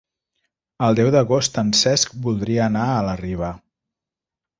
[0.85, 3.51] El deu d'agost en Cesc voldria anar a la Riba.